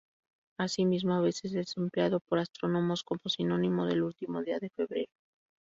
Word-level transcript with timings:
Asimismo, 0.57 1.13
a 1.13 1.21
veces, 1.21 1.53
es 1.53 1.77
empleado 1.77 2.19
por 2.21 2.39
astrónomos 2.39 3.03
como 3.03 3.21
sinónimo 3.27 3.85
del 3.85 4.01
último 4.01 4.41
día 4.41 4.57
de 4.57 4.71
febrero. 4.71 5.11